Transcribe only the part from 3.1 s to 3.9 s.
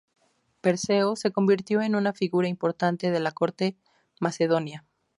de la corte